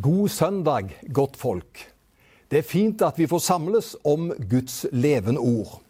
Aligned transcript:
God 0.00 0.28
søndag, 0.28 0.88
godt 1.12 1.36
folk. 1.36 1.92
Det 2.50 2.58
er 2.58 2.62
fint 2.64 3.02
at 3.02 3.18
vi 3.18 3.26
får 3.28 3.38
samles 3.44 3.90
om 4.04 4.30
Guds 4.50 4.86
levende 4.92 5.40
ord. 5.40 5.82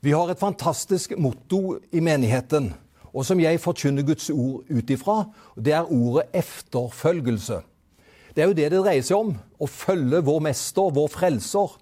Vi 0.00 0.12
har 0.12 0.28
et 0.28 0.38
fantastisk 0.38 1.14
motto 1.16 1.78
i 1.92 2.00
menigheten, 2.04 2.74
og 3.14 3.24
som 3.24 3.40
jeg 3.40 3.60
forkynner 3.60 4.04
Guds 4.04 4.28
ord 4.30 4.68
ut 4.68 4.90
ifra. 4.90 5.24
Det 5.56 5.72
er 5.72 5.88
ordet 5.92 6.28
efterfølgelse. 6.36 7.62
Det 8.36 8.42
er 8.42 8.46
jo 8.46 8.58
det 8.58 8.70
det 8.74 8.82
dreier 8.84 9.08
seg 9.08 9.16
om. 9.16 9.32
Å 9.56 9.66
følge 9.66 10.20
vår 10.20 10.44
mester, 10.44 10.92
vår 10.92 11.08
frelser, 11.08 11.80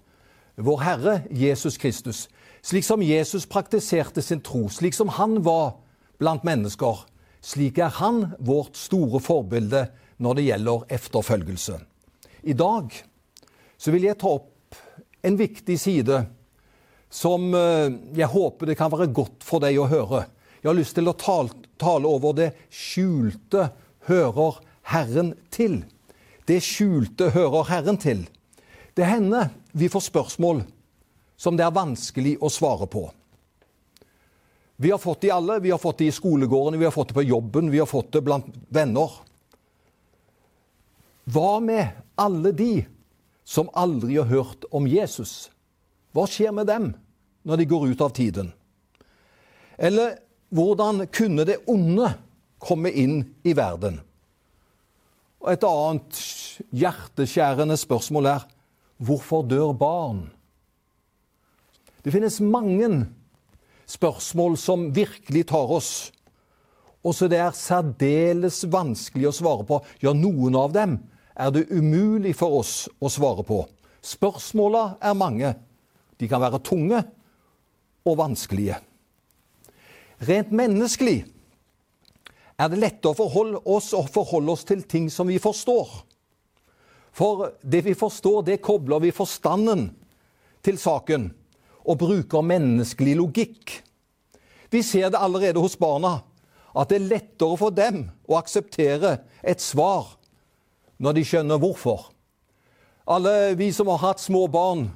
vår 0.55 0.79
Herre 0.79 1.21
Jesus 1.29 1.75
Kristus. 1.77 2.29
Slik 2.63 2.87
som 2.87 3.03
Jesus 3.03 3.45
praktiserte 3.45 4.23
sin 4.23 4.39
tro, 4.39 4.69
slik 4.71 4.95
som 4.95 5.11
han 5.19 5.41
var 5.43 5.75
blant 6.23 6.47
mennesker. 6.47 7.03
Slik 7.41 7.79
er 7.79 7.93
han 7.99 8.33
vårt 8.39 8.77
store 8.77 9.21
forbilde 9.23 9.85
når 10.19 10.35
det 10.35 10.47
gjelder 10.49 10.85
efterfølgelse. 10.99 11.77
I 12.43 12.55
dag 12.55 12.91
så 13.79 13.93
vil 13.95 14.07
jeg 14.09 14.19
ta 14.19 14.33
opp 14.39 14.79
en 15.23 15.37
viktig 15.39 15.77
side 15.79 16.23
som 17.09 17.47
eh, 17.55 17.89
jeg 18.15 18.29
håper 18.31 18.69
det 18.69 18.77
kan 18.79 18.91
være 18.91 19.09
godt 19.15 19.43
for 19.45 19.63
deg 19.63 19.79
å 19.79 19.87
høre. 19.89 20.25
Jeg 20.59 20.69
har 20.69 20.77
lyst 20.77 20.97
til 20.97 21.07
å 21.09 21.15
tale 21.15 22.07
over 22.07 22.35
det 22.35 22.49
skjulte 22.73 23.69
hører 24.09 24.59
Herren 24.91 25.33
til. 25.53 25.81
Det 26.45 26.59
skjulte 26.65 27.31
hører 27.35 27.69
Herren 27.69 27.99
til. 28.01 28.25
Det 28.97 29.07
hender 29.07 29.53
vi 29.71 29.89
får 29.91 30.09
spørsmål 30.09 30.63
som 31.39 31.55
det 31.55 31.63
er 31.63 31.75
vanskelig 31.75 32.35
å 32.43 32.51
svare 32.51 32.89
på. 32.91 33.05
Vi 34.81 34.91
har 34.91 34.97
fått 34.97 35.21
de 35.21 35.31
alle. 35.31 35.59
Vi 35.59 35.71
har 35.71 35.77
fått 35.77 35.97
det 35.97 36.05
i 36.05 36.11
skolegården, 36.11 36.79
vi 36.79 36.85
har 36.85 36.91
fått 36.91 37.07
det 37.07 37.13
på 37.13 37.23
jobben, 37.23 37.71
vi 37.71 37.79
har 37.79 37.85
fått 37.85 38.11
det 38.11 38.21
blant 38.21 38.45
venner. 38.71 39.11
Hva 41.27 41.59
med 41.59 41.97
alle 42.15 42.51
de 42.55 42.85
som 43.43 43.67
aldri 43.75 44.15
har 44.15 44.29
hørt 44.29 44.63
om 44.71 44.87
Jesus? 44.87 45.51
Hva 46.15 46.23
skjer 46.31 46.55
med 46.55 46.71
dem 46.71 46.93
når 47.43 47.59
de 47.59 47.67
går 47.67 47.89
ut 47.91 48.05
av 48.07 48.15
tiden? 48.15 48.53
Eller 49.75 50.15
hvordan 50.47 51.03
kunne 51.11 51.43
det 51.43 51.59
onde 51.67 52.13
komme 52.63 52.95
inn 52.95 53.19
i 53.43 53.51
verden? 53.59 53.99
Og 55.43 55.51
Et 55.51 55.67
annet 55.67 56.23
hjerteskjærende 56.71 57.75
spørsmål 57.83 58.31
er 58.31 58.47
hvorfor 58.95 59.43
dør 59.43 59.75
barn? 59.75 60.29
Det 61.99 62.15
finnes 62.15 62.39
mange 62.39 63.09
spørsmål 63.89 64.57
som 64.57 64.89
virkelig 64.93 65.47
tar 65.49 65.71
oss, 65.79 66.11
og 67.03 67.15
så 67.15 67.29
det 67.31 67.39
er 67.39 67.55
særdeles 67.55 68.61
vanskelig 68.67 69.29
å 69.29 69.35
svare 69.35 69.65
på. 69.67 69.79
Ja, 70.03 70.11
noen 70.13 70.57
av 70.59 70.73
dem 70.75 70.97
er 71.39 71.53
det 71.55 71.69
umulig 71.71 72.33
for 72.35 72.59
oss 72.59 72.89
å 72.99 73.11
svare 73.11 73.45
på. 73.47 73.63
Spørsmåla 74.03 74.99
er 74.99 75.15
mange. 75.15 75.53
De 76.19 76.27
kan 76.27 76.43
være 76.43 76.59
tunge 76.59 76.99
og 78.03 78.19
vanskelige. 78.19 78.81
Rent 80.27 80.51
menneskelig 80.51 81.21
er 82.59 82.67
det 82.67 82.81
lette 82.81 83.07
å 83.07 83.15
forholde 83.15 83.61
oss 83.71 83.93
og 83.95 84.11
forholde 84.11 84.51
oss 84.51 84.67
til 84.67 84.83
ting 84.83 85.07
som 85.11 85.31
vi 85.31 85.39
forstår. 85.39 85.87
For 87.15 87.53
det 87.63 87.85
vi 87.87 87.95
forstår, 87.95 88.43
det 88.43 88.61
kobler 88.63 88.99
vi 89.07 89.15
forstanden 89.15 89.87
til 90.63 90.75
saken 90.79 91.29
og 91.89 91.97
bruker 91.97 92.45
menneskelig 92.45 93.15
logikk. 93.17 93.79
Vi 94.69 94.83
ser 94.85 95.09
det 95.09 95.19
allerede 95.21 95.61
hos 95.61 95.77
barna, 95.79 96.19
at 96.77 96.91
det 96.91 96.99
er 96.99 97.09
lettere 97.09 97.57
for 97.57 97.73
dem 97.73 98.03
å 98.29 98.37
akseptere 98.37 99.17
et 99.41 99.61
svar 99.63 100.13
når 101.01 101.17
de 101.17 101.25
skjønner 101.25 101.61
hvorfor. 101.61 102.11
Alle 103.09 103.55
vi 103.57 103.71
som 103.73 103.89
har 103.89 104.03
hatt 104.03 104.21
små 104.21 104.45
barn, 104.51 104.91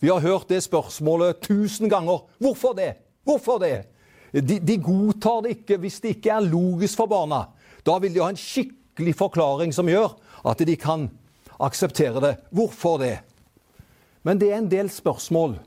vi 0.00 0.08
har 0.08 0.24
hørt 0.24 0.48
det 0.48 0.62
spørsmålet 0.64 1.42
tusen 1.44 1.90
ganger. 1.92 2.24
Hvorfor 2.40 2.72
det? 2.76 2.94
Hvorfor 3.24 3.60
det? 3.60 3.84
De, 4.32 4.56
de, 4.58 4.78
godtar 4.82 5.44
det 5.44 5.58
ikke 5.58 5.78
hvis 5.82 6.00
det 6.02 6.16
ikke 6.16 6.32
er 6.34 6.48
logisk 6.48 6.98
for 7.02 7.10
barna. 7.10 7.44
Da 7.84 7.98
vil 8.02 8.14
de 8.14 8.22
ha 8.24 8.30
en 8.32 8.40
skikkelig 8.40 9.14
forklaring 9.18 9.74
som 9.76 9.88
gjør 9.88 10.16
at 10.48 10.64
de 10.64 10.74
kan 10.80 11.06
akseptere 11.62 12.22
det. 12.24 12.32
Hvorfor 12.50 12.98
det? 13.04 13.18
Men 14.24 14.40
det 14.40 14.50
er 14.50 14.62
en 14.62 14.72
del 14.72 14.88
spørsmål 14.90 15.58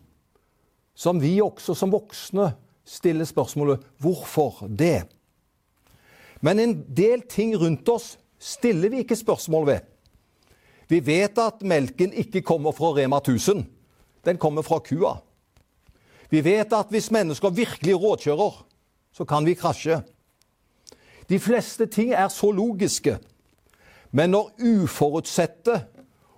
som 0.97 1.21
vi 1.21 1.35
også 1.43 1.75
som 1.77 1.93
voksne 1.93 2.49
stiller 2.87 3.27
spørsmålet 3.29 3.83
hvorfor 4.01 4.63
det? 4.65 5.05
Men 6.41 6.59
en 6.59 6.73
del 6.89 7.21
ting 7.29 7.53
rundt 7.57 7.89
oss 7.89 8.15
stiller 8.41 8.89
vi 8.93 9.03
ikke 9.03 9.17
spørsmål 9.17 9.67
ved. 9.69 9.85
Vi 10.87 11.01
vet 11.03 11.37
at 11.41 11.61
melken 11.61 12.13
ikke 12.13 12.41
kommer 12.45 12.73
fra 12.73 12.93
Rema 12.95 13.19
1000. 13.19 13.65
Den 14.25 14.37
kommer 14.37 14.65
fra 14.65 14.79
kua. 14.79 15.17
Vi 16.29 16.41
vet 16.43 16.73
at 16.73 16.89
hvis 16.91 17.11
mennesker 17.11 17.49
virkelig 17.49 17.95
rådkjører, 17.95 18.63
så 19.13 19.25
kan 19.25 19.45
vi 19.45 19.57
krasje. 19.57 20.01
De 21.29 21.39
fleste 21.39 21.85
ting 21.85 22.13
er 22.13 22.27
så 22.31 22.51
logiske. 22.51 23.17
Men 24.11 24.31
når 24.31 24.51
uforutsette 24.63 25.81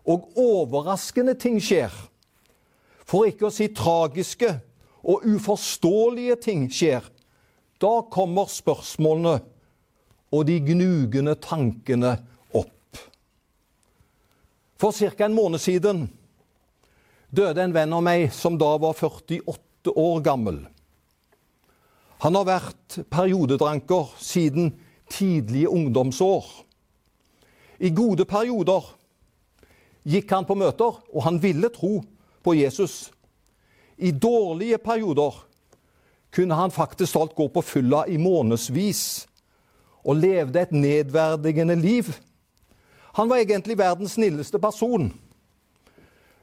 og 0.06 0.32
overraskende 0.38 1.36
ting 1.38 1.60
skjer, 1.62 1.94
for 3.10 3.26
ikke 3.26 3.48
å 3.48 3.54
si 3.54 3.70
tragiske 3.74 4.52
og 5.10 5.26
uforståelige 5.26 6.36
ting 6.44 6.68
skjer, 6.70 7.02
da 7.82 7.94
kommer 8.12 8.50
spørsmålene 8.52 9.40
og 10.36 10.46
de 10.46 10.60
gnugende 10.62 11.34
tankene 11.42 12.12
opp. 12.54 13.00
For 14.80 14.94
ca. 14.94 15.26
en 15.26 15.38
måned 15.38 15.62
siden 15.64 16.04
døde 17.34 17.64
en 17.64 17.74
venn 17.74 17.96
av 17.96 18.04
meg 18.06 18.28
som 18.36 18.60
da 18.62 18.76
var 18.82 18.94
48 18.94 19.96
år 19.96 20.22
gammel. 20.26 20.62
Han 22.20 22.36
har 22.36 22.46
vært 22.46 23.00
periodedranker 23.10 24.14
siden 24.22 24.74
tidlige 25.10 25.72
ungdomsår. 25.72 26.46
I 27.80 27.90
gode 27.96 28.26
perioder 28.28 28.86
gikk 30.04 30.34
han 30.36 30.46
på 30.46 30.58
møter, 30.60 31.00
og 31.00 31.24
han 31.24 31.40
ville 31.42 31.72
tro 31.74 32.02
på 32.50 32.56
Jesus. 32.58 33.12
I 33.98 34.12
dårlige 34.12 34.78
perioder 34.78 35.36
kunne 36.34 36.56
han 36.58 36.72
faktisk 36.72 37.14
talt 37.14 37.36
gå 37.38 37.46
på 37.54 37.62
fylla 37.62 38.08
i 38.10 38.18
månedsvis 38.18 39.28
og 40.02 40.18
levde 40.18 40.62
et 40.62 40.72
nedverdigende 40.74 41.76
liv. 41.78 42.08
Han 43.14 43.30
var 43.30 43.38
egentlig 43.38 43.78
verdens 43.78 44.16
snilleste 44.18 44.60
person. 44.60 45.12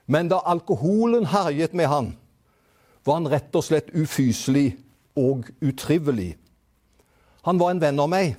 Men 0.06 0.30
da 0.30 0.38
alkoholen 0.46 1.26
herjet 1.26 1.74
med 1.74 1.90
han, 1.90 2.12
var 3.02 3.18
han 3.18 3.26
rett 3.30 3.58
og 3.58 3.64
slett 3.66 3.90
ufyselig 3.90 4.76
og 5.18 5.48
utrivelig. 5.58 6.36
Han 7.42 7.58
var 7.58 7.72
en 7.72 7.82
venn 7.82 7.98
av 7.98 8.12
meg, 8.12 8.36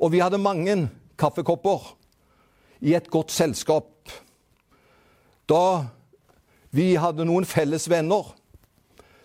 og 0.00 0.14
vi 0.16 0.22
hadde 0.24 0.40
mange 0.40 0.78
kaffekopper 1.20 1.92
i 2.80 2.96
et 2.96 3.12
godt 3.12 3.36
selskap. 3.36 3.92
Da 5.48 5.95
vi 6.70 6.94
hadde 6.98 7.26
noen 7.26 7.46
felles 7.48 7.86
venner 7.90 8.32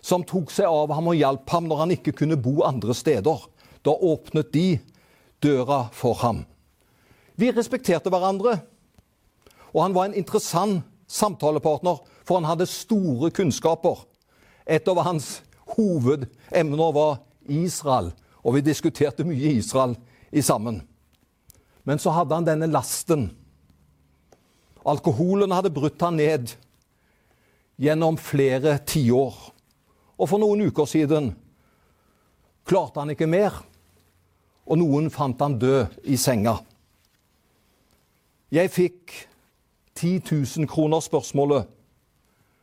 som 0.02 0.24
tok 0.26 0.50
seg 0.50 0.66
av 0.66 0.92
ham 0.94 1.10
og 1.12 1.18
hjalp 1.18 1.50
ham 1.54 1.68
når 1.70 1.82
han 1.84 1.94
ikke 1.94 2.14
kunne 2.22 2.38
bo 2.40 2.62
andre 2.66 2.94
steder. 2.94 3.44
Da 3.82 3.94
åpnet 3.94 4.52
de 4.54 4.66
døra 5.42 5.86
for 5.94 6.18
ham. 6.22 6.44
Vi 7.38 7.50
respekterte 7.54 8.10
hverandre, 8.12 8.58
og 9.72 9.80
han 9.82 9.94
var 9.94 10.08
en 10.08 10.18
interessant 10.18 10.82
samtalepartner, 11.10 12.00
for 12.24 12.38
han 12.38 12.48
hadde 12.48 12.68
store 12.70 13.32
kunnskaper. 13.34 14.04
Et 14.66 14.86
av 14.88 15.00
hans 15.02 15.40
hovedemner 15.74 16.92
var 16.94 17.22
Israel, 17.50 18.12
og 18.42 18.56
vi 18.56 18.66
diskuterte 18.66 19.26
mye 19.26 19.56
Israel 19.58 19.96
i 20.30 20.42
sammen. 20.44 20.82
Men 21.84 21.98
så 21.98 22.14
hadde 22.14 22.36
han 22.36 22.46
denne 22.46 22.70
lasten. 22.70 23.30
Alkoholen 24.86 25.54
hadde 25.54 25.74
brutt 25.74 26.02
han 26.02 26.18
ned 26.18 26.54
gjennom 27.80 28.18
flere 28.20 28.78
tiår. 28.86 29.36
Og 30.18 30.28
for 30.28 30.42
noen 30.42 30.66
uker 30.68 30.88
siden 30.88 31.32
klarte 32.68 33.02
han 33.02 33.12
ikke 33.14 33.30
mer 33.30 33.62
og 34.66 34.78
noen 34.78 35.10
fant 35.10 35.40
han 35.42 35.58
død 35.60 36.02
i 36.08 36.16
senga. 36.20 36.56
Jeg 38.52 38.70
fikk 38.72 39.14
10 39.98 40.20
000 40.28 40.68
kroner 40.70 41.02
spørsmålet 41.04 41.68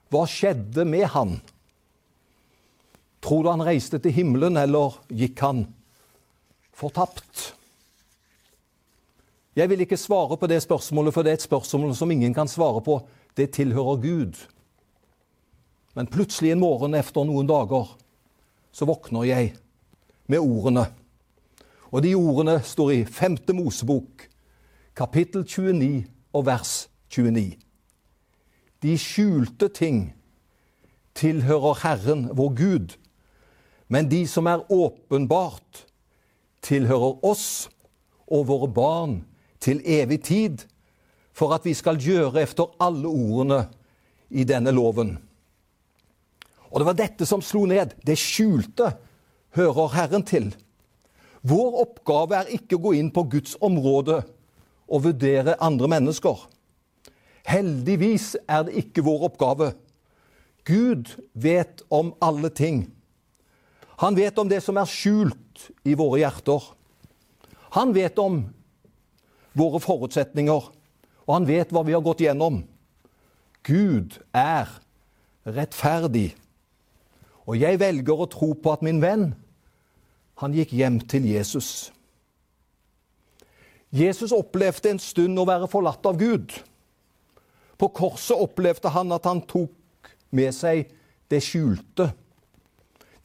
Hva 0.10 0.24
skjedde 0.30 0.86
med 0.90 1.06
han? 1.14 1.36
Tror 3.22 3.44
du 3.44 3.50
han 3.52 3.66
reiste 3.66 4.00
til 4.00 4.16
himmelen, 4.16 4.58
eller 4.58 4.96
gikk 5.12 5.42
han 5.44 5.66
fortapt? 6.74 7.50
Jeg 9.60 9.70
vil 9.70 9.84
ikke 9.84 10.00
svare 10.00 10.38
på 10.40 10.48
det 10.48 10.62
spørsmålet, 10.64 11.14
for 11.14 11.26
det 11.26 11.34
er 11.34 11.42
et 11.42 11.46
spørsmål 11.46 11.94
som 11.98 12.12
ingen 12.12 12.34
kan 12.34 12.48
svare 12.48 12.82
på. 12.82 13.02
Det 13.36 13.52
tilhører 13.58 14.02
Gud. 14.02 14.40
Men 15.98 16.10
plutselig 16.12 16.54
en 16.54 16.62
morgen 16.62 16.98
etter 16.98 17.26
noen 17.26 17.50
dager 17.50 17.96
så 18.72 18.86
våkner 18.86 19.26
jeg 19.28 19.54
med 20.30 20.44
ordene 20.44 20.90
og 21.92 22.04
de 22.06 22.14
ordene 22.16 22.60
står 22.66 22.92
i 22.94 23.06
femte 23.06 23.54
Mosebok, 23.54 24.28
kapittel 24.96 25.46
29 25.46 26.06
og 26.34 26.46
vers 26.46 26.74
29. 27.10 27.58
De 28.84 28.96
skjulte 28.98 29.70
ting 29.74 30.04
tilhører 31.18 31.82
Herren, 31.84 32.28
vår 32.38 32.54
Gud, 32.56 32.96
men 33.90 34.10
de 34.12 34.22
som 34.30 34.48
er 34.48 34.68
åpenbart, 34.72 35.86
tilhører 36.62 37.26
oss 37.26 37.70
og 38.30 38.46
våre 38.52 38.70
barn 38.70 39.16
til 39.60 39.82
evig 39.82 40.22
tid, 40.30 40.66
for 41.34 41.56
at 41.56 41.66
vi 41.66 41.74
skal 41.74 41.98
gjøre 41.98 42.44
efter 42.44 42.70
alle 42.84 43.10
ordene 43.10 43.64
i 44.30 44.44
denne 44.44 44.72
loven. 44.76 45.18
Og 46.70 46.82
det 46.82 46.88
var 46.90 46.98
dette 46.98 47.26
som 47.26 47.42
slo 47.44 47.66
ned. 47.70 47.96
Det 48.06 48.18
skjulte 48.20 48.94
hører 49.58 49.96
Herren 49.96 50.26
til. 50.26 50.52
Vår 51.42 51.82
oppgave 51.86 52.42
er 52.42 52.54
ikke 52.58 52.78
å 52.78 52.84
gå 52.90 52.96
inn 53.00 53.12
på 53.16 53.26
Guds 53.32 53.56
område 53.64 54.22
og 54.90 55.06
vurdere 55.06 55.58
andre 55.64 55.90
mennesker. 55.92 56.42
Heldigvis 57.50 58.36
er 58.46 58.68
det 58.68 58.82
ikke 58.84 59.06
vår 59.06 59.30
oppgave. 59.32 59.72
Gud 60.68 61.16
vet 61.34 61.82
om 61.90 62.12
alle 62.22 62.52
ting. 62.54 62.84
Han 64.04 64.16
vet 64.16 64.38
om 64.40 64.50
det 64.50 64.62
som 64.64 64.78
er 64.80 64.90
skjult 64.90 65.70
i 65.88 65.96
våre 65.98 66.22
hjerter. 66.22 66.62
Han 67.76 67.94
vet 67.96 68.20
om 68.22 68.44
våre 69.58 69.80
forutsetninger, 69.84 70.70
og 71.26 71.34
han 71.34 71.48
vet 71.48 71.72
hva 71.74 71.84
vi 71.88 71.96
har 71.96 72.04
gått 72.06 72.22
gjennom. 72.24 72.62
Gud 73.66 74.20
er 74.36 74.70
rettferdig. 75.48 76.32
Og 77.50 77.58
jeg 77.58 77.80
velger 77.82 78.14
å 78.14 78.30
tro 78.30 78.52
på 78.54 78.74
at 78.76 78.84
min 78.86 79.00
venn, 79.02 79.32
han 80.40 80.54
gikk 80.54 80.76
hjem 80.78 81.00
til 81.10 81.26
Jesus. 81.26 81.90
Jesus 83.90 84.32
opplevde 84.36 84.94
en 84.94 85.02
stund 85.02 85.42
å 85.42 85.48
være 85.50 85.68
forlatt 85.72 86.06
av 86.06 86.20
Gud. 86.20 86.54
På 87.80 87.90
korset 87.96 88.38
opplevde 88.38 88.92
han 88.94 89.10
at 89.16 89.26
han 89.26 89.42
tok 89.50 90.14
med 90.30 90.54
seg 90.54 90.92
det 91.32 91.42
skjulte. 91.42 92.12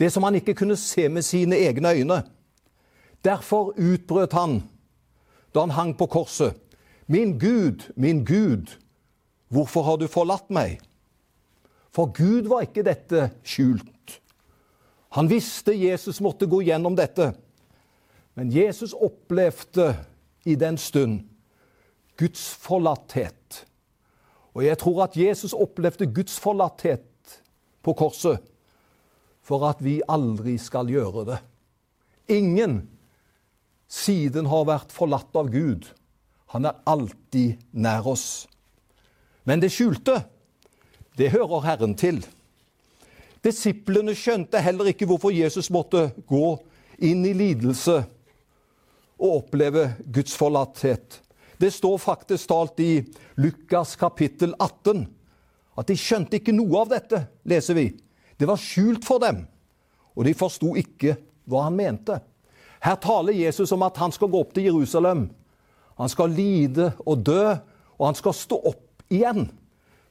Det 0.00 0.08
som 0.10 0.24
han 0.24 0.40
ikke 0.40 0.56
kunne 0.56 0.78
se 0.80 1.04
med 1.12 1.26
sine 1.26 1.60
egne 1.60 1.92
øyne. 1.92 2.22
Derfor 3.24 3.74
utbrøt 3.76 4.32
han 4.32 4.62
da 5.54 5.66
han 5.66 5.76
hang 5.76 5.94
på 6.00 6.08
korset. 6.10 6.56
Min 7.06 7.36
Gud, 7.38 7.92
min 7.94 8.24
Gud, 8.24 8.72
hvorfor 9.52 9.84
har 9.86 10.00
du 10.00 10.08
forlatt 10.08 10.48
meg? 10.50 10.80
For 11.94 12.10
Gud 12.10 12.48
var 12.50 12.64
ikke 12.64 12.82
dette 12.88 13.28
skjult. 13.46 13.93
Han 15.14 15.28
visste 15.30 15.72
Jesus 15.72 16.18
måtte 16.20 16.46
gå 16.50 16.62
gjennom 16.66 16.96
dette. 16.98 17.30
Men 18.34 18.50
Jesus 18.50 18.92
opplevde 18.92 19.92
i 20.42 20.56
den 20.58 20.78
stund 20.78 21.22
Guds 22.18 22.48
forlatthet. 22.58 23.60
Og 24.58 24.64
jeg 24.66 24.78
tror 24.82 25.04
at 25.06 25.16
Jesus 25.18 25.54
opplevde 25.54 26.10
Guds 26.10 26.34
forlatthet 26.42 27.38
på 27.86 27.94
korset 27.94 28.42
for 29.44 29.66
at 29.68 29.82
vi 29.84 30.00
aldri 30.08 30.56
skal 30.58 30.90
gjøre 30.90 31.26
det. 31.30 31.40
Ingen 32.34 32.80
siden 33.86 34.50
har 34.50 34.66
vært 34.66 34.94
forlatt 34.94 35.34
av 35.38 35.50
Gud. 35.52 35.86
Han 36.56 36.66
er 36.66 36.80
alltid 36.90 37.60
nær 37.70 38.06
oss. 38.10 38.48
Men 39.46 39.62
det 39.62 39.70
skjulte, 39.74 40.24
det 41.14 41.34
hører 41.34 41.68
Herren 41.68 41.94
til. 41.94 42.24
Disiplene 43.44 44.14
skjønte 44.16 44.60
heller 44.64 44.88
ikke 44.90 45.08
hvorfor 45.08 45.34
Jesus 45.34 45.68
måtte 45.72 46.08
gå 46.28 46.46
inn 47.04 47.24
i 47.28 47.34
lidelse 47.36 47.98
og 49.20 49.42
oppleve 49.42 49.90
Guds 50.14 50.36
forlatthet. 50.38 51.20
Det 51.60 51.70
står 51.72 51.98
faktisk 52.02 52.48
talt 52.50 52.80
i 52.82 53.04
Lukas 53.40 53.94
kapittel 54.00 54.54
18 54.58 55.04
at 55.78 55.90
de 55.90 55.96
skjønte 55.98 56.38
ikke 56.38 56.54
noe 56.54 56.84
av 56.84 56.92
dette, 56.92 57.20
leser 57.50 57.76
vi. 57.76 57.88
Det 58.38 58.46
var 58.48 58.60
skjult 58.60 59.04
for 59.06 59.22
dem, 59.22 59.42
og 60.14 60.26
de 60.26 60.34
forsto 60.38 60.74
ikke 60.78 61.16
hva 61.50 61.66
han 61.66 61.76
mente. 61.78 62.18
Her 62.84 62.98
taler 63.02 63.36
Jesus 63.36 63.72
om 63.74 63.82
at 63.86 63.98
han 63.98 64.12
skal 64.14 64.30
gå 64.30 64.40
opp 64.44 64.54
til 64.54 64.68
Jerusalem. 64.68 65.26
Han 65.98 66.10
skal 66.10 66.34
lide 66.34 66.92
og 67.04 67.22
dø, 67.26 67.54
og 67.98 68.06
han 68.06 68.18
skal 68.18 68.36
stå 68.36 68.58
opp 68.70 69.04
igjen. 69.12 69.48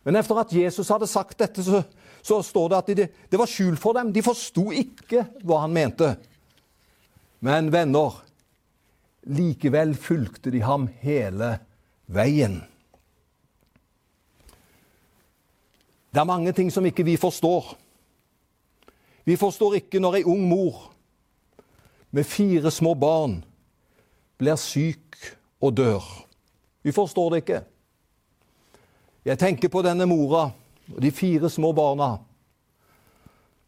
Men 0.03 0.19
etter 0.19 0.39
at 0.41 0.55
Jesus 0.55 0.91
hadde 0.91 1.07
sagt 1.07 1.39
dette, 1.39 1.63
så, 1.63 1.83
så 2.23 2.39
står 2.43 2.69
det 2.71 2.77
at 2.77 2.91
det, 2.95 3.07
det 3.29 3.39
var 3.39 3.49
skjult 3.51 3.81
for 3.81 3.97
dem. 3.97 4.13
De 4.15 4.23
forsto 4.23 4.69
ikke 4.71 5.25
hva 5.43 5.65
han 5.65 5.73
mente. 5.75 6.13
Men 7.43 7.67
venner, 7.73 8.15
likevel 9.27 9.91
fulgte 9.99 10.53
de 10.53 10.61
ham 10.63 10.87
hele 11.03 11.57
veien. 12.07 12.61
Det 16.13 16.21
er 16.21 16.29
mange 16.29 16.53
ting 16.55 16.71
som 16.71 16.85
ikke 16.87 17.03
vi 17.03 17.17
forstår. 17.19 17.73
Vi 19.27 19.35
forstår 19.39 19.81
ikke 19.81 19.99
når 19.99 20.21
ei 20.21 20.25
ung 20.29 20.47
mor 20.47 20.93
med 22.13 22.27
fire 22.27 22.71
små 22.71 22.93
barn 22.95 23.39
blir 24.39 24.59
syk 24.61 25.17
og 25.59 25.75
dør. 25.75 26.03
Vi 26.83 26.91
forstår 26.95 27.31
det 27.33 27.43
ikke. 27.43 27.63
Jeg 29.25 29.39
tenker 29.39 29.71
på 29.71 29.81
denne 29.83 30.05
mora 30.07 30.51
og 30.91 30.99
de 31.01 31.11
fire 31.11 31.49
små 31.49 31.71
barna. 31.73 32.17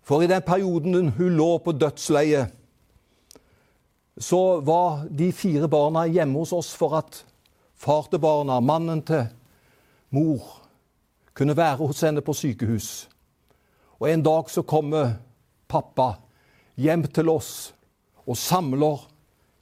For 0.05 0.21
i 0.21 0.29
den 0.29 0.43
perioden 0.45 1.09
hun 1.15 1.37
lå 1.37 1.57
på 1.63 1.71
dødsleiet, 1.71 2.51
så 4.17 4.59
var 4.61 5.07
de 5.09 5.31
fire 5.35 5.67
barna 5.67 6.05
hjemme 6.07 6.39
hos 6.39 6.53
oss 6.55 6.71
for 6.77 6.95
at 6.99 7.23
far 7.75 8.07
til 8.09 8.21
barna, 8.23 8.59
mannen 8.59 9.01
til 9.03 9.25
mor, 10.15 10.61
kunne 11.35 11.57
være 11.57 11.83
hos 11.83 12.03
henne 12.05 12.23
på 12.23 12.33
sykehus. 12.33 13.09
Og 13.99 14.07
en 14.11 14.23
dag 14.23 14.49
så 14.49 14.63
kommer 14.63 15.17
pappa 15.67 16.13
hjem 16.79 17.03
til 17.11 17.29
oss 17.31 17.73
og 18.25 18.37
samler 18.39 19.03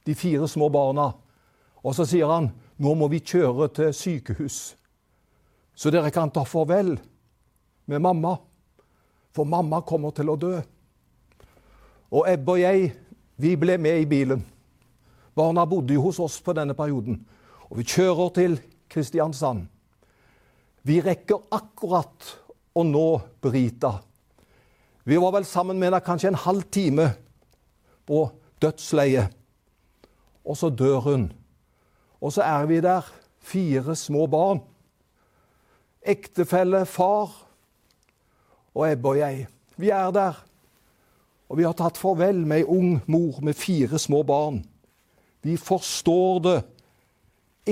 de 0.06 0.14
fire 0.14 0.46
små 0.48 0.68
barna. 0.68 1.10
Og 1.82 1.96
så 1.96 2.06
sier 2.06 2.30
han 2.30 2.52
nå 2.78 2.94
må 2.98 3.08
vi 3.10 3.22
kjøre 3.22 3.68
til 3.74 3.92
sykehus, 3.94 4.74
så 5.74 5.90
dere 5.94 6.10
kan 6.14 6.30
ta 6.30 6.42
farvel 6.46 6.96
med 7.84 8.02
mamma. 8.02 8.36
For 9.34 9.44
mamma 9.44 9.80
kommer 9.82 10.14
til 10.14 10.30
å 10.30 10.38
dø. 10.38 10.54
Og 12.14 12.28
Ebbe 12.30 12.54
og 12.54 12.62
jeg, 12.62 12.92
vi 13.36 13.54
ble 13.58 13.76
med 13.82 14.04
i 14.04 14.08
bilen. 14.08 14.44
Barna 15.34 15.64
bodde 15.66 15.96
jo 15.96 16.04
hos 16.06 16.20
oss 16.22 16.38
på 16.44 16.54
denne 16.54 16.76
perioden. 16.78 17.18
Og 17.70 17.80
vi 17.80 17.86
kjører 17.90 18.34
til 18.36 18.58
Kristiansand. 18.90 19.66
Vi 20.86 21.00
rekker 21.02 21.48
akkurat 21.54 22.28
å 22.76 22.84
nå 22.86 23.08
Brita. 23.42 23.96
Vi 25.04 25.18
var 25.20 25.34
vel 25.34 25.46
sammen 25.48 25.80
med 25.80 25.90
henne 25.90 26.04
kanskje 26.04 26.30
en 26.30 26.42
halv 26.44 26.68
time 26.72 27.08
på 28.06 28.28
dødsleiet. 28.62 29.32
Og 30.44 30.56
så 30.60 30.70
dør 30.70 31.00
hun. 31.08 31.26
Og 32.20 32.32
så 32.36 32.44
er 32.46 32.68
vi 32.70 32.78
der, 32.84 33.04
fire 33.44 33.96
små 33.96 34.28
barn. 34.30 34.62
Ektefelle, 36.04 36.84
far 36.86 37.32
og 38.74 38.88
Ebbe 38.90 39.14
og 39.14 39.18
jeg. 39.18 39.46
Vi 39.76 39.90
er 39.94 40.10
der. 40.14 40.38
Og 41.48 41.58
vi 41.58 41.66
har 41.66 41.76
tatt 41.78 41.98
farvel 42.00 42.42
med 42.46 42.62
ei 42.62 42.66
ung 42.66 42.98
mor 43.10 43.40
med 43.44 43.56
fire 43.58 43.98
små 44.00 44.22
barn. 44.26 44.62
Vi 45.44 45.56
forstår 45.60 46.40
det 46.44 46.58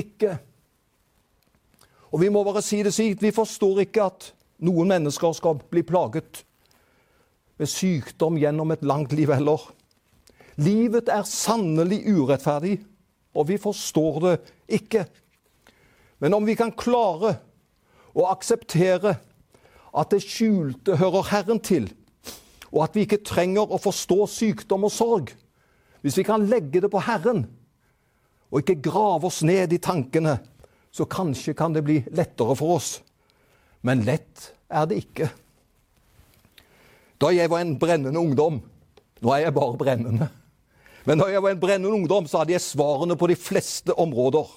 ikke. 0.02 0.36
Og 2.12 2.20
vi 2.20 2.28
må 2.28 2.44
bare 2.44 2.62
si 2.62 2.82
det 2.84 2.92
slik, 2.94 3.22
vi 3.22 3.32
forstår 3.32 3.86
ikke 3.86 4.04
at 4.04 4.32
noen 4.62 4.90
mennesker 4.92 5.32
skal 5.34 5.62
bli 5.72 5.82
plaget 5.86 6.42
med 7.58 7.70
sykdom 7.70 8.36
gjennom 8.40 8.74
et 8.74 8.84
langt 8.84 9.14
liv 9.16 9.32
heller. 9.32 9.64
Livet 10.60 11.08
er 11.08 11.24
sannelig 11.24 12.02
urettferdig, 12.12 12.76
og 13.32 13.48
vi 13.48 13.56
forstår 13.58 14.20
det 14.26 14.34
ikke. 14.68 15.06
Men 16.20 16.36
om 16.36 16.46
vi 16.46 16.54
kan 16.58 16.74
klare 16.76 17.38
å 18.12 18.28
akseptere 18.28 19.16
at 19.92 20.12
det 20.12 20.22
skjulte 20.24 20.96
hører 20.96 21.28
Herren 21.28 21.60
til, 21.60 21.90
og 22.72 22.86
at 22.86 22.96
vi 22.96 23.04
ikke 23.04 23.20
trenger 23.26 23.68
å 23.68 23.80
forstå 23.80 24.24
sykdom 24.30 24.88
og 24.88 24.92
sorg 24.94 25.34
Hvis 26.02 26.16
vi 26.18 26.24
kan 26.26 26.48
legge 26.48 26.80
det 26.82 26.88
på 26.90 26.98
Herren, 27.04 27.44
og 28.50 28.58
ikke 28.58 28.82
grave 28.82 29.28
oss 29.28 29.42
ned 29.46 29.72
i 29.72 29.78
tankene, 29.78 30.40
så 30.90 31.06
kanskje 31.06 31.54
kan 31.54 31.72
det 31.72 31.84
bli 31.86 32.00
lettere 32.10 32.56
for 32.58 32.74
oss. 32.74 32.88
Men 33.86 34.02
lett 34.02 34.50
er 34.66 34.88
det 34.90 34.98
ikke. 35.04 35.28
Da 37.22 37.30
jeg 37.30 37.48
var 37.52 37.62
en 37.62 37.78
brennende 37.78 38.18
ungdom 38.18 38.60
Nå 39.22 39.30
er 39.30 39.44
jeg 39.44 39.54
bare 39.54 39.78
brennende. 39.78 40.26
Men 41.06 41.20
da 41.20 41.28
jeg 41.30 41.42
var 41.44 41.52
en 41.54 41.60
brennende 41.62 41.94
ungdom, 41.94 42.26
så 42.26 42.40
hadde 42.40 42.56
jeg 42.56 42.64
svarene 42.64 43.14
på 43.14 43.28
de 43.30 43.36
fleste 43.38 43.94
områder. 43.94 44.48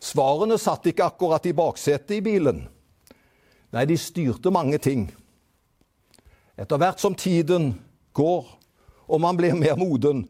Svarene 0.00 0.56
satt 0.60 0.88
ikke 0.88 1.04
akkurat 1.04 1.44
i 1.44 1.52
baksetet 1.56 2.16
i 2.16 2.22
bilen. 2.24 2.62
Nei, 3.74 3.88
de 3.90 3.96
styrte 3.98 4.52
mange 4.54 4.78
ting. 4.78 5.08
Etter 6.54 6.78
hvert 6.78 7.02
som 7.02 7.16
tiden 7.18 7.72
går, 8.14 8.46
og 9.10 9.20
man 9.20 9.36
blir 9.38 9.56
mer 9.58 9.74
moden, 9.80 10.22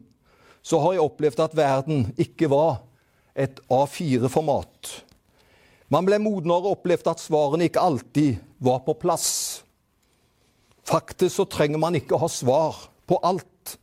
så 0.65 0.79
har 0.81 0.95
jeg 0.95 1.05
opplevd 1.05 1.43
at 1.45 1.57
verden 1.57 2.07
ikke 2.17 2.49
var 2.49 2.79
et 3.37 3.59
A4-format. 3.69 4.89
Man 5.93 6.07
ble 6.07 6.17
modnere 6.23 6.65
og 6.65 6.79
opplevde 6.79 7.13
at 7.13 7.21
svarene 7.21 7.67
ikke 7.69 7.83
alltid 7.85 8.41
var 8.65 8.81
på 8.87 8.95
plass. 8.97 9.29
Faktisk 10.85 11.37
så 11.37 11.45
trenger 11.45 11.81
man 11.81 11.97
ikke 11.99 12.17
ha 12.17 12.29
svar 12.31 12.87
på 13.05 13.19
alt. 13.21 13.77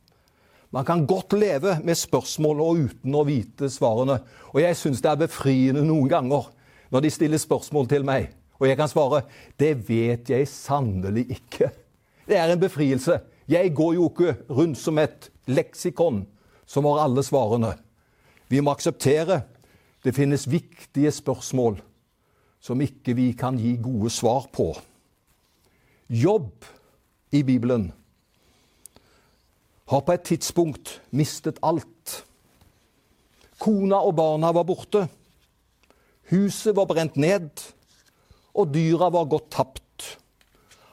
Man 0.75 0.83
kan 0.83 1.05
godt 1.07 1.37
leve 1.39 1.77
med 1.85 1.95
spørsmål 1.95 2.59
og 2.65 2.83
uten 2.89 3.15
å 3.15 3.23
vite 3.27 3.71
svarene. 3.71 4.19
Og 4.51 4.59
jeg 4.59 4.75
syns 4.75 5.03
det 5.03 5.13
er 5.13 5.23
befriende 5.23 5.85
noen 5.87 6.11
ganger 6.11 6.49
når 6.91 7.05
de 7.05 7.11
stiller 7.13 7.39
spørsmål 7.39 7.87
til 7.89 8.03
meg, 8.05 8.33
og 8.59 8.67
jeg 8.67 8.77
kan 8.77 8.87
svare 8.87 9.21
'Det 9.59 9.89
vet 9.89 10.29
jeg 10.29 10.47
sannelig 10.47 11.25
ikke'. 11.31 11.69
Det 12.27 12.37
er 12.37 12.53
en 12.53 12.59
befrielse. 12.59 13.19
Jeg 13.47 13.75
går 13.75 13.93
jo 13.93 14.09
ikke 14.09 14.35
rundt 14.49 14.77
som 14.77 14.97
et 14.97 15.31
leksikon 15.47 16.27
som 16.65 16.85
har 16.85 17.03
alle 17.03 17.23
svarene. 17.23 17.73
Vi 18.49 18.59
må 18.59 18.71
akseptere 18.71 19.41
det 20.03 20.15
finnes 20.15 20.51
viktige 20.51 21.11
spørsmål 21.11 21.81
som 22.63 22.81
ikke 22.81 23.15
vi 23.15 23.31
kan 23.31 23.57
gi 23.59 23.75
gode 23.75 24.09
svar 24.09 24.47
på. 24.53 24.73
Jobb 26.09 26.65
i 27.31 27.43
Bibelen 27.43 27.91
har 29.89 29.99
på 29.99 30.11
et 30.11 30.23
tidspunkt 30.23 31.01
mistet 31.11 31.59
alt. 31.63 32.23
Kona 33.59 33.99
og 34.03 34.15
barna 34.15 34.51
var 34.55 34.63
borte. 34.67 35.07
Huset 36.31 36.75
var 36.75 36.87
brent 36.87 37.17
ned, 37.19 37.49
og 38.53 38.73
dyra 38.73 39.09
var 39.13 39.29
gått 39.31 39.49
tapt. 39.53 40.17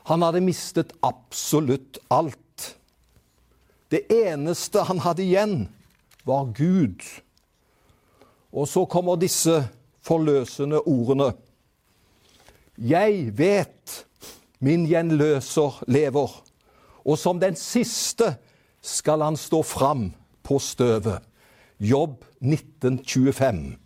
Han 0.09 0.25
hadde 0.25 0.43
mistet 0.43 0.95
absolutt 1.07 2.01
alt. 2.11 2.77
Det 3.91 4.07
eneste 4.13 4.85
han 4.87 5.03
hadde 5.03 5.25
igjen, 5.25 5.57
var 6.25 6.51
Gud. 6.57 7.03
Og 8.51 8.69
så 8.69 8.85
kommer 8.91 9.21
disse 9.21 9.63
forløsende 10.03 10.81
ordene. 10.89 11.33
Jeg 12.81 13.33
vet 13.37 14.05
min 14.61 14.87
gjenløser 14.89 15.83
lever, 15.91 16.31
og 17.05 17.19
som 17.19 17.41
den 17.41 17.57
siste 17.59 18.35
skal 18.81 19.23
han 19.25 19.37
stå 19.37 19.63
fram 19.67 20.11
på 20.47 20.59
støvet. 20.63 21.21
Jobb 21.81 22.25
1925. 22.41 23.77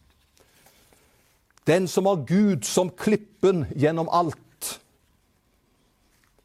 Den 1.65 1.89
som 1.89 2.07
har 2.07 2.25
Gud 2.29 2.65
som 2.65 2.91
klippen 2.91 3.65
gjennom 3.77 4.09
alt, 4.13 4.41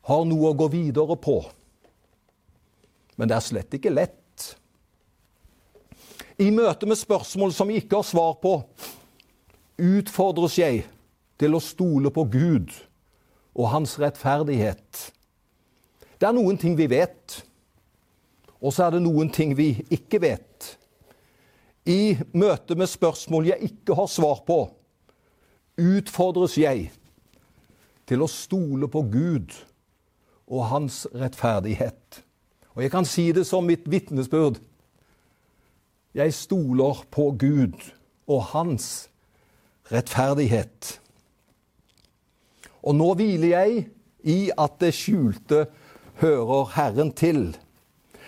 har 0.09 0.23
noe 0.25 0.49
å 0.49 0.57
gå 0.57 0.69
videre 0.73 1.17
på. 1.19 1.41
Men 3.19 3.29
det 3.29 3.35
er 3.35 3.45
slett 3.45 3.75
ikke 3.75 3.91
lett. 3.91 4.15
I 6.39 6.47
møte 6.55 6.87
med 6.87 6.97
spørsmål 6.97 7.51
som 7.53 7.69
jeg 7.69 7.83
ikke 7.83 7.99
har 7.99 8.07
svar 8.07 8.37
på, 8.39 8.55
utfordres 9.79 10.55
jeg 10.59 10.85
til 11.39 11.55
å 11.55 11.63
stole 11.63 12.11
på 12.15 12.23
Gud 12.31 12.71
og 13.59 13.71
hans 13.73 13.97
rettferdighet. 13.99 15.03
Det 16.19 16.27
er 16.27 16.35
noen 16.35 16.57
ting 16.59 16.79
vi 16.79 16.87
vet, 16.91 17.41
og 18.59 18.71
så 18.75 18.87
er 18.87 18.95
det 18.95 19.03
noen 19.03 19.29
ting 19.35 19.51
vi 19.55 19.73
ikke 19.91 20.23
vet. 20.23 20.73
I 21.87 22.15
møte 22.35 22.75
med 22.79 22.91
spørsmål 22.91 23.51
jeg 23.51 23.71
ikke 23.71 23.95
har 23.99 24.09
svar 24.11 24.43
på, 24.47 24.61
utfordres 25.79 26.57
jeg 26.59 26.89
til 28.09 28.23
å 28.23 28.29
stole 28.31 28.89
på 28.91 29.03
Gud 29.11 29.53
og 30.49 30.65
hans 30.71 31.03
rettferdighet. 31.13 32.23
Og 32.75 32.83
jeg 32.83 32.91
kan 32.93 33.05
si 33.05 33.29
det 33.35 33.45
som 33.47 33.67
mitt 33.67 33.85
vitnesbyrd. 33.89 34.59
Jeg 36.15 36.33
stoler 36.33 37.03
på 37.11 37.29
Gud 37.39 37.77
og 38.29 38.43
hans 38.53 39.09
rettferdighet. 39.91 40.95
Og 42.81 42.95
nå 42.95 43.13
hviler 43.19 43.53
jeg 43.53 43.85
i 44.23 44.39
at 44.57 44.79
det 44.81 44.93
skjulte 44.95 45.65
hører 46.21 46.73
Herren 46.75 47.11
til. 47.11 47.53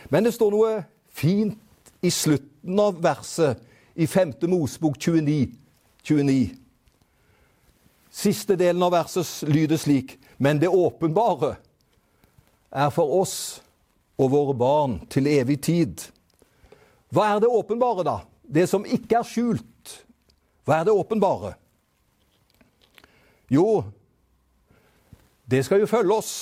Men 0.10 0.27
det 0.27 0.36
står 0.36 0.53
noe 0.53 0.72
fint 1.12 1.58
i 2.01 2.12
slutten 2.13 2.79
av 2.79 3.01
verset 3.03 3.62
i 3.96 4.08
5. 4.08 4.34
Mosebok 4.51 4.98
29. 5.00 5.51
29. 6.03 6.61
Siste 8.12 8.58
delen 8.60 8.84
av 8.84 8.91
verset 8.91 9.48
lyder 9.48 9.80
slik.: 9.80 10.18
Men 10.38 10.60
det 10.60 10.68
åpenbare 10.68 11.56
er 12.72 12.89
for 12.89 13.22
oss 13.22 13.62
og 14.20 14.32
våre 14.32 14.56
barn 14.58 15.00
til 15.10 15.27
evig 15.27 15.62
tid. 15.63 16.03
Hva 17.12 17.36
er 17.36 17.41
det 17.44 17.51
åpenbare, 17.51 18.03
da? 18.03 18.20
Det 18.44 18.68
som 18.70 18.86
ikke 18.86 19.20
er 19.20 19.27
skjult. 19.27 19.96
Hva 20.68 20.82
er 20.82 20.88
det 20.88 20.96
åpenbare? 20.96 21.53
Jo, 23.51 23.84
det 25.51 25.65
skal 25.65 25.82
jo 25.84 25.89
følge 25.89 26.15
oss. 26.15 26.34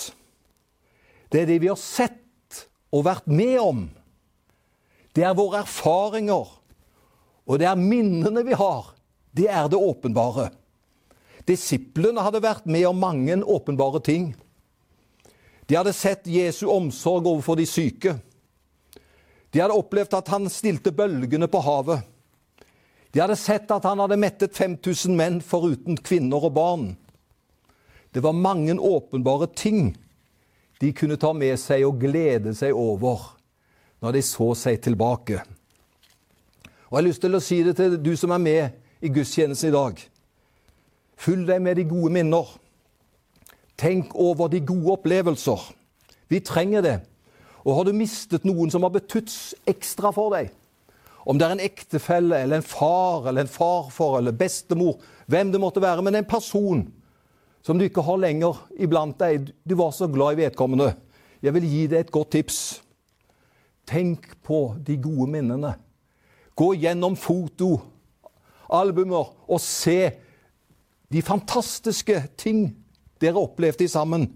Det 1.29 1.41
er 1.41 1.49
det 1.49 1.61
vi 1.61 1.69
har 1.71 1.79
sett 1.79 2.65
og 2.93 3.05
vært 3.05 3.29
med 3.29 3.57
om. 3.61 3.83
Det 5.13 5.25
er 5.25 5.37
våre 5.37 5.63
erfaringer, 5.63 6.49
og 7.49 7.59
det 7.61 7.65
er 7.65 7.81
minnene 7.81 8.43
vi 8.45 8.57
har. 8.57 8.91
Det 9.33 9.47
er 9.49 9.69
det 9.69 9.77
åpenbare. 9.77 10.49
Disiplene 11.49 12.21
hadde 12.21 12.43
vært 12.45 12.67
med 12.69 12.85
om 12.89 12.99
mange 13.01 13.39
åpenbare 13.41 14.01
ting. 14.05 14.31
De 15.69 15.77
hadde 15.77 15.93
sett 15.93 16.27
Jesu 16.29 16.67
omsorg 16.69 17.27
overfor 17.27 17.57
de 17.57 17.65
syke. 17.69 18.15
De 19.49 19.61
hadde 19.61 19.77
opplevd 19.77 20.13
at 20.17 20.29
han 20.33 20.49
stilte 20.49 20.93
bølgene 20.93 21.49
på 21.49 21.61
havet. 21.65 22.05
De 23.09 23.21
hadde 23.21 23.37
sett 23.39 23.71
at 23.73 23.85
han 23.89 24.01
hadde 24.03 24.19
mettet 24.21 24.57
5000 24.57 25.15
menn 25.17 25.39
foruten 25.41 25.97
kvinner 25.97 26.45
og 26.45 26.53
barn. 26.57 26.91
Det 28.13 28.21
var 28.25 28.37
mange 28.37 28.77
åpenbare 28.77 29.49
ting 29.55 29.95
de 30.79 30.93
kunne 30.93 31.17
ta 31.19 31.33
med 31.33 31.57
seg 31.59 31.85
og 31.85 31.97
glede 32.01 32.53
seg 32.57 32.77
over 32.77 33.33
når 33.99 34.15
de 34.15 34.21
så 34.23 34.53
seg 34.55 34.79
tilbake. 34.85 35.41
Og 36.89 36.93
Jeg 36.93 36.97
har 36.97 37.05
lyst 37.05 37.21
til 37.21 37.35
å 37.35 37.43
si 37.43 37.59
det 37.65 37.75
til 37.77 37.97
du 38.01 38.15
som 38.17 38.31
er 38.33 38.41
med 38.41 39.05
i 39.05 39.11
gudstjenesten 39.13 39.69
i 39.69 39.75
dag. 39.75 39.99
Fyll 41.19 41.43
deg 41.47 41.61
med 41.63 41.75
de 41.79 41.85
gode 41.89 42.11
minner. 42.15 42.47
Tenk 43.79 44.13
over 44.15 44.47
de 44.51 44.59
gode 44.63 44.91
opplevelser. 44.95 45.59
Vi 46.31 46.39
trenger 46.45 46.81
det. 46.85 46.97
Og 47.65 47.75
har 47.75 47.83
du 47.87 47.93
mistet 47.95 48.45
noen 48.47 48.71
som 48.71 48.83
har 48.85 48.93
betydd 48.95 49.31
ekstra 49.67 50.11
for 50.15 50.29
deg, 50.35 50.45
om 51.27 51.37
det 51.37 51.45
er 51.45 51.51
en 51.57 51.61
ektefelle 51.61 52.35
eller 52.41 52.55
en 52.57 52.65
far 52.65 53.27
eller 53.29 53.41
en 53.43 53.51
farfar 53.51 54.17
eller 54.21 54.33
bestemor, 54.33 54.93
hvem 55.29 55.51
det 55.51 55.61
måtte 55.61 55.83
være, 55.83 56.01
men 56.05 56.15
en 56.15 56.25
person 56.25 56.93
som 57.61 57.77
du 57.77 57.83
ikke 57.85 58.01
har 58.07 58.17
lenger 58.23 58.53
iblant 58.79 59.19
deg. 59.19 59.51
Du 59.67 59.75
var 59.77 59.91
så 59.93 60.07
glad 60.07 60.33
i 60.33 60.37
vedkommende. 60.45 60.95
Jeg 61.43 61.53
vil 61.53 61.69
gi 61.69 61.87
deg 61.91 61.99
et 61.99 62.15
godt 62.15 62.31
tips. 62.33 62.81
Tenk 63.89 64.19
på 64.45 64.75
de 64.85 64.97
gode 65.01 65.31
minnene. 65.31 65.73
Gå 66.55 66.73
gjennom 66.79 67.15
fotoalbumer 67.19 69.25
og 69.45 69.61
se 69.61 70.11
de 71.09 71.21
fantastiske 71.25 72.21
ting 72.37 72.69
dere 73.21 73.41
opplevde 73.41 73.87
sammen. 73.89 74.27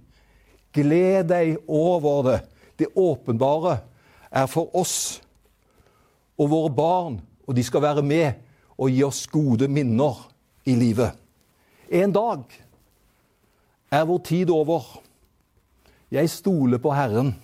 Gled 0.74 1.30
deg 1.30 1.58
over 1.68 2.24
det. 2.28 2.40
Det 2.80 2.90
åpenbare 2.98 3.78
er 4.34 4.48
for 4.50 4.74
oss 4.76 5.22
og 6.42 6.50
våre 6.50 6.72
barn, 6.74 7.20
og 7.46 7.56
de 7.56 7.64
skal 7.64 7.84
være 7.84 8.02
med 8.02 8.40
og 8.82 8.90
gi 8.90 9.04
oss 9.06 9.28
gode 9.30 9.68
minner 9.70 10.18
i 10.66 10.74
livet. 10.76 11.14
En 11.94 12.12
dag 12.12 12.42
er 13.94 14.06
vår 14.10 14.22
tid 14.26 14.50
over. 14.50 14.82
Jeg 16.12 16.30
stoler 16.30 16.82
på 16.82 16.94
Herren. 16.94 17.36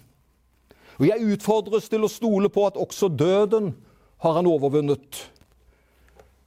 Og 0.97 1.05
jeg 1.07 1.35
utfordres 1.35 1.87
til 1.89 2.03
å 2.03 2.11
stole 2.11 2.49
på 2.51 2.65
at 2.67 2.79
også 2.79 3.11
døden 3.13 3.71
har 4.19 4.35
han 4.35 4.49
overvunnet. 4.49 5.29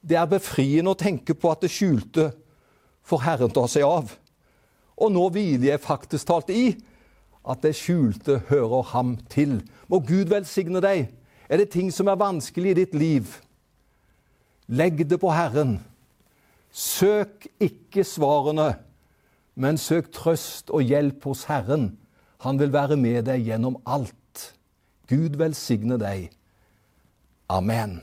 Det 0.03 0.19
er 0.19 0.29
befriende 0.29 0.93
å 0.93 0.99
tenke 0.99 1.37
på 1.39 1.53
at 1.53 1.63
det 1.63 1.71
skjulte 1.73 2.33
får 3.07 3.25
Herren 3.27 3.55
ta 3.55 3.67
seg 3.71 3.87
av. 3.87 4.13
Og 4.99 5.13
nå 5.13 5.29
hviler 5.35 5.73
jeg 5.73 5.85
faktisk 5.85 6.29
talt 6.29 6.53
i 6.53 6.75
at 7.43 7.65
det 7.65 7.75
skjulte 7.75 8.43
hører 8.51 8.87
ham 8.93 9.17
til. 9.33 9.59
Må 9.91 10.03
Gud 10.07 10.31
velsigne 10.31 10.83
deg. 10.85 11.09
Er 11.51 11.59
det 11.59 11.73
ting 11.75 11.91
som 11.93 12.09
er 12.09 12.21
vanskelig 12.21 12.73
i 12.73 12.79
ditt 12.85 12.95
liv? 12.95 13.33
Legg 14.71 15.03
det 15.09 15.19
på 15.21 15.33
Herren. 15.35 15.81
Søk 16.73 17.49
ikke 17.61 18.07
svarene 18.07 18.71
men 19.55 19.79
søk 19.79 20.11
trøst 20.15 20.71
og 20.73 20.85
hjelp 20.87 21.25
hos 21.29 21.45
Herren. 21.51 21.97
Han 22.43 22.59
vil 22.61 22.73
være 22.73 22.97
med 22.97 23.27
deg 23.29 23.45
gjennom 23.47 23.79
alt. 23.85 24.53
Gud 25.11 25.37
velsigne 25.41 25.99
deg. 26.01 26.31
Amen. 27.53 28.01